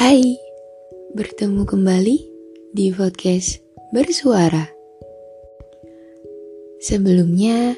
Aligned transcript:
Hai, 0.00 0.40
bertemu 1.12 1.68
kembali 1.68 2.16
di 2.72 2.88
podcast 2.88 3.60
Bersuara. 3.92 4.64
Sebelumnya, 6.80 7.76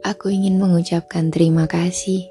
aku 0.00 0.32
ingin 0.32 0.56
mengucapkan 0.56 1.28
terima 1.28 1.68
kasih. 1.68 2.24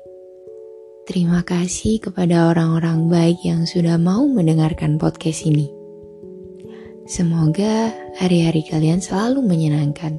Terima 1.06 1.46
kasih 1.46 2.02
kepada 2.02 2.50
orang-orang 2.50 3.06
baik 3.06 3.46
yang 3.46 3.70
sudah 3.70 4.02
mau 4.02 4.26
mendengarkan 4.26 4.98
podcast 4.98 5.46
ini. 5.46 5.70
Semoga 7.06 7.94
hari-hari 8.18 8.66
kalian 8.66 8.98
selalu 8.98 9.46
menyenangkan. 9.46 10.18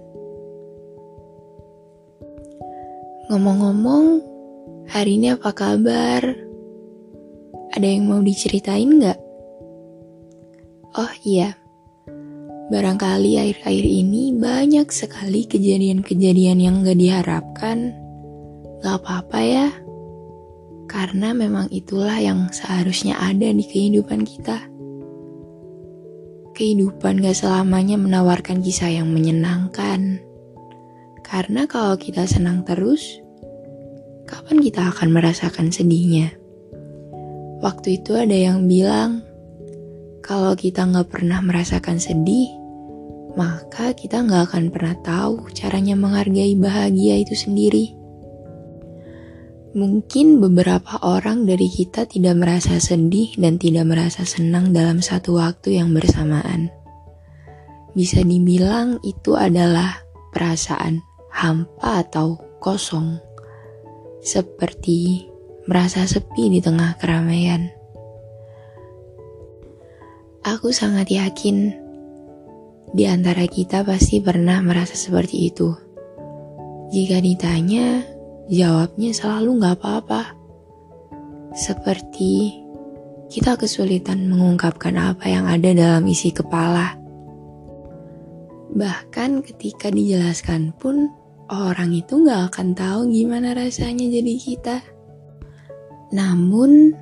Ngomong-ngomong, 3.26 4.22
hari 4.86 5.18
ini 5.18 5.34
apa 5.34 5.50
kabar? 5.50 6.49
Ada 7.80 7.96
yang 7.96 8.12
mau 8.12 8.20
diceritain 8.20 9.00
nggak? 9.00 9.16
Oh 11.00 11.12
iya, 11.24 11.56
barangkali 12.68 13.40
akhir-akhir 13.40 13.86
ini 13.88 14.36
banyak 14.36 14.84
sekali 14.92 15.48
kejadian-kejadian 15.48 16.60
yang 16.60 16.84
gak 16.84 17.00
diharapkan. 17.00 17.96
Gak 18.84 19.00
apa-apa 19.00 19.40
ya, 19.40 19.72
karena 20.92 21.32
memang 21.32 21.72
itulah 21.72 22.20
yang 22.20 22.52
seharusnya 22.52 23.16
ada 23.16 23.48
di 23.48 23.64
kehidupan 23.64 24.28
kita. 24.28 24.60
Kehidupan 26.52 27.24
gak 27.24 27.40
selamanya 27.40 27.96
menawarkan 27.96 28.60
kisah 28.60 28.92
yang 28.92 29.08
menyenangkan. 29.08 30.20
Karena 31.24 31.64
kalau 31.64 31.96
kita 31.96 32.28
senang 32.28 32.60
terus, 32.60 33.24
kapan 34.28 34.60
kita 34.60 34.92
akan 34.92 35.16
merasakan 35.16 35.72
sedihnya? 35.72 36.39
Waktu 37.60 38.00
itu 38.00 38.16
ada 38.16 38.32
yang 38.32 38.64
bilang, 38.64 39.20
kalau 40.24 40.56
kita 40.56 40.88
nggak 40.88 41.12
pernah 41.12 41.44
merasakan 41.44 42.00
sedih, 42.00 42.48
maka 43.36 43.92
kita 43.92 44.24
nggak 44.24 44.48
akan 44.48 44.64
pernah 44.72 44.96
tahu 45.04 45.52
caranya 45.52 45.94
menghargai 45.94 46.56
bahagia 46.56 47.20
itu 47.20 47.36
sendiri. 47.36 47.94
Mungkin 49.70 50.42
beberapa 50.42 50.98
orang 51.06 51.46
dari 51.46 51.70
kita 51.70 52.02
tidak 52.10 52.34
merasa 52.42 52.82
sedih 52.82 53.38
dan 53.38 53.54
tidak 53.54 53.86
merasa 53.86 54.26
senang 54.26 54.74
dalam 54.74 54.98
satu 54.98 55.38
waktu 55.38 55.78
yang 55.78 55.94
bersamaan. 55.94 56.74
Bisa 57.94 58.26
dibilang 58.26 58.98
itu 59.06 59.38
adalah 59.38 60.02
perasaan 60.34 60.98
hampa 61.30 62.02
atau 62.02 62.34
kosong. 62.58 63.22
Seperti 64.18 65.29
merasa 65.70 66.02
sepi 66.02 66.50
di 66.50 66.58
tengah 66.58 66.98
keramaian. 66.98 67.70
Aku 70.42 70.74
sangat 70.74 71.14
yakin 71.14 71.70
di 72.90 73.06
antara 73.06 73.46
kita 73.46 73.86
pasti 73.86 74.18
pernah 74.18 74.58
merasa 74.66 74.98
seperti 74.98 75.46
itu. 75.46 75.70
Jika 76.90 77.22
ditanya, 77.22 78.02
jawabnya 78.50 79.14
selalu 79.14 79.62
nggak 79.62 79.76
apa-apa. 79.78 80.34
Seperti 81.54 82.58
kita 83.30 83.54
kesulitan 83.54 84.26
mengungkapkan 84.26 84.98
apa 84.98 85.30
yang 85.30 85.46
ada 85.46 85.70
dalam 85.70 86.02
isi 86.10 86.34
kepala. 86.34 86.98
Bahkan 88.74 89.46
ketika 89.46 89.86
dijelaskan 89.86 90.74
pun, 90.74 91.14
orang 91.46 91.94
itu 91.94 92.26
nggak 92.26 92.50
akan 92.50 92.74
tahu 92.74 93.06
gimana 93.14 93.54
rasanya 93.54 94.10
jadi 94.10 94.34
kita. 94.34 94.82
Namun, 96.10 96.94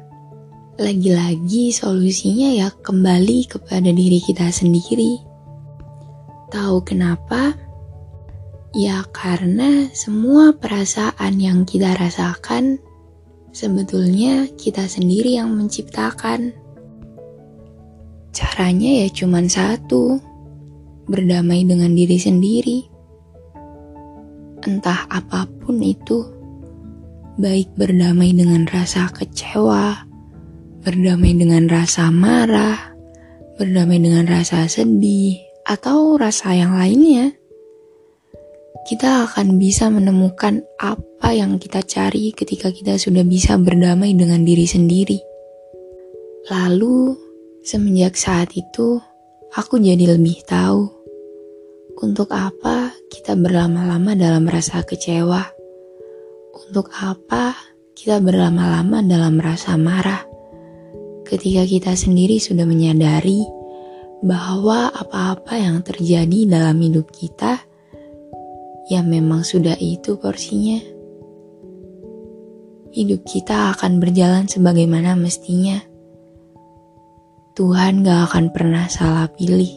lagi-lagi 0.79 1.75
solusinya 1.75 2.55
ya 2.55 2.69
kembali 2.71 3.51
kepada 3.51 3.91
diri 3.91 4.23
kita 4.23 4.53
sendiri. 4.53 5.19
Tahu 6.55 6.77
kenapa? 6.87 7.57
Ya 8.77 9.03
karena 9.11 9.91
semua 9.91 10.55
perasaan 10.55 11.41
yang 11.43 11.67
kita 11.67 11.99
rasakan 11.99 12.79
sebetulnya 13.51 14.47
kita 14.55 14.87
sendiri 14.87 15.35
yang 15.35 15.51
menciptakan. 15.51 16.55
Caranya 18.31 19.03
ya 19.03 19.09
cuma 19.11 19.43
satu, 19.51 20.23
berdamai 21.11 21.67
dengan 21.67 21.91
diri 21.91 22.23
sendiri. 22.23 22.87
Entah 24.63 25.11
apa 25.11 25.51
pun 25.59 25.83
itu 25.83 26.38
baik 27.39 27.71
berdamai 27.79 28.35
dengan 28.35 28.67
rasa 28.67 29.07
kecewa, 29.15 29.95
berdamai 30.83 31.39
dengan 31.39 31.71
rasa 31.71 32.11
marah, 32.11 32.91
berdamai 33.55 34.03
dengan 34.03 34.27
rasa 34.27 34.67
sedih, 34.67 35.39
atau 35.63 36.19
rasa 36.19 36.59
yang 36.59 36.75
lainnya, 36.75 37.31
kita 38.91 39.31
akan 39.31 39.55
bisa 39.63 39.87
menemukan 39.87 40.67
apa 40.83 41.31
yang 41.31 41.63
kita 41.63 41.79
cari 41.87 42.35
ketika 42.35 42.75
kita 42.75 42.99
sudah 42.99 43.23
bisa 43.23 43.55
berdamai 43.55 44.19
dengan 44.19 44.43
diri 44.43 44.67
sendiri. 44.67 45.23
Lalu, 46.51 47.15
semenjak 47.63 48.19
saat 48.19 48.51
itu, 48.59 48.99
aku 49.55 49.79
jadi 49.79 50.19
lebih 50.19 50.43
tahu 50.43 50.91
untuk 52.03 52.35
apa 52.35 52.91
kita 53.15 53.39
berlama-lama 53.39 54.19
dalam 54.19 54.43
rasa 54.51 54.83
kecewa 54.83 55.58
untuk 56.67 56.91
apa 56.99 57.55
kita 57.95 58.19
berlama-lama 58.19 58.99
dalam 59.07 59.39
rasa 59.39 59.79
marah 59.79 60.27
ketika 61.23 61.63
kita 61.63 61.93
sendiri 61.95 62.43
sudah 62.43 62.67
menyadari 62.67 63.47
bahwa 64.25 64.91
apa-apa 64.91 65.55
yang 65.55 65.79
terjadi 65.87 66.51
dalam 66.51 66.83
hidup 66.83 67.15
kita 67.15 67.63
ya 68.89 69.05
memang 69.05 69.45
sudah 69.45 69.77
itu 69.79 70.17
porsinya. 70.17 70.81
Hidup 72.89 73.23
kita 73.29 73.77
akan 73.77 74.01
berjalan 74.01 74.49
sebagaimana 74.49 75.13
mestinya. 75.15 75.79
Tuhan 77.53 78.01
gak 78.01 78.33
akan 78.33 78.45
pernah 78.49 78.89
salah 78.89 79.29
pilih. 79.29 79.69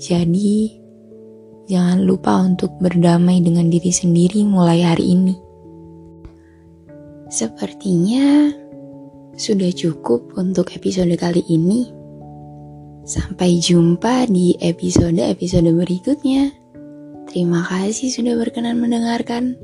Jadi, 0.00 0.74
jangan 1.70 2.02
lupa 2.02 2.40
untuk 2.42 2.74
berdamai 2.82 3.38
dengan 3.44 3.70
diri 3.70 3.94
sendiri 3.94 4.42
mulai 4.42 4.82
hari 4.82 5.14
ini. 5.14 5.49
Sepertinya 7.30 8.50
sudah 9.38 9.70
cukup 9.70 10.34
untuk 10.34 10.74
episode 10.74 11.14
kali 11.14 11.46
ini. 11.46 11.94
Sampai 13.06 13.62
jumpa 13.62 14.26
di 14.26 14.58
episode-episode 14.58 15.70
berikutnya. 15.70 16.50
Terima 17.30 17.62
kasih 17.62 18.10
sudah 18.10 18.34
berkenan 18.34 18.82
mendengarkan. 18.82 19.54